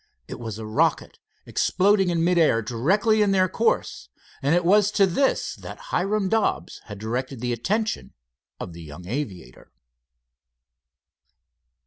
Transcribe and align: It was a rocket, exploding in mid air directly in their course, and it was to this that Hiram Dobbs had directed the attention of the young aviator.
It 0.27 0.39
was 0.39 0.57
a 0.57 0.65
rocket, 0.65 1.19
exploding 1.45 2.09
in 2.09 2.23
mid 2.23 2.39
air 2.39 2.63
directly 2.63 3.21
in 3.21 3.29
their 3.29 3.47
course, 3.47 4.09
and 4.41 4.55
it 4.55 4.65
was 4.65 4.89
to 4.93 5.05
this 5.05 5.53
that 5.57 5.77
Hiram 5.93 6.27
Dobbs 6.27 6.81
had 6.85 6.97
directed 6.97 7.39
the 7.39 7.53
attention 7.53 8.15
of 8.59 8.73
the 8.73 8.81
young 8.81 9.05
aviator. 9.07 9.71